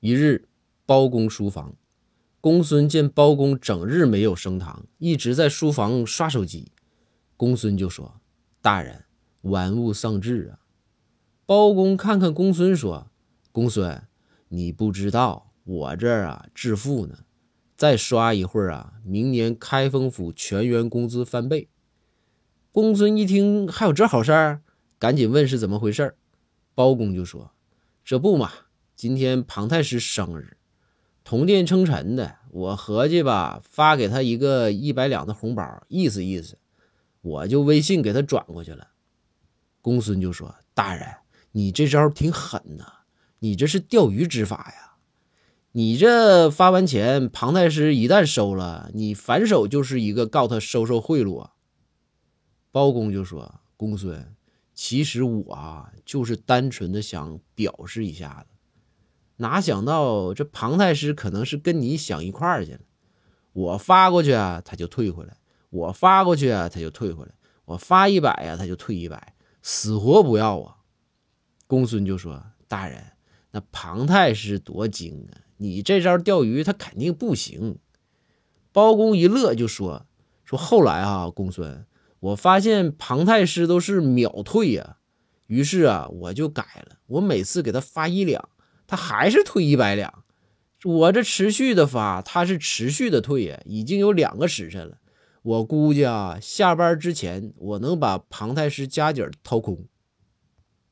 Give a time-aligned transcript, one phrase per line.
[0.00, 0.46] 一日，
[0.86, 1.74] 包公书房，
[2.40, 6.70] 公孙见包公整日没有升堂，一直在书房刷手机。
[7.36, 8.20] 公孙就说
[8.62, 9.06] ：“大人，
[9.40, 10.60] 玩物丧志啊！”
[11.44, 13.10] 包公看看公孙说
[13.50, 14.06] ：“公孙，
[14.50, 17.18] 你不知道我这儿啊致富呢，
[17.76, 21.68] 再刷一会儿啊，明年开封府全员工资翻倍。”
[22.70, 24.62] 公孙一听还有这好事儿，
[24.96, 26.14] 赶紧问是怎么回事
[26.76, 27.50] 包公就说
[28.04, 28.52] ：“这不嘛，
[28.98, 30.56] 今天庞太师生日，
[31.22, 36.58] 同殿称臣的，我合计吧，发给他一个一百两的红包，意思意思，
[37.20, 38.88] 我就微信给他转过去了。”
[39.80, 41.06] 公孙就说：“大人，
[41.52, 42.92] 你这招挺狠呐，
[43.38, 44.96] 你这是钓鱼执法呀！
[45.70, 51.52] 你这发完钱，庞太师一旦收了，你反手就是一个告他收受贿赂啊！”
[52.72, 54.34] 包公就说：“公孙，
[54.74, 58.57] 其实我啊，就是单纯的想表示一下子，
[59.38, 62.80] 哪想到这庞太师可能是跟你想一块儿去了。
[63.52, 65.32] 我发过去啊，他就退回来；
[65.70, 67.32] 我发过去啊，他就退回来；
[67.64, 70.76] 我发一百呀，他就退一百，死活不要啊。”
[71.66, 73.02] 公孙就说：“大人，
[73.50, 77.78] 那庞太师多精啊，你这招钓鱼他肯定不行。”
[78.72, 80.06] 包公一乐就说
[80.44, 81.84] ：“说后来啊，公孙。”
[82.20, 84.96] 我发现庞太师都是秒退呀，
[85.46, 86.96] 于是啊，我就改了。
[87.06, 88.48] 我每次给他发一两，
[88.88, 90.24] 他还是退一百两。
[90.84, 94.98] 我这持续的发，他是持续的退呀，已经有两个时辰了。
[95.42, 99.86] 我估计啊，下班之前我能把庞太师家底掏空。